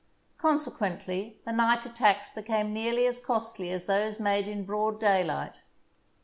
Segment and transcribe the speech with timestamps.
[0.39, 5.61] Consequently, the night attacks became nearly as costly as those made in broad daylight.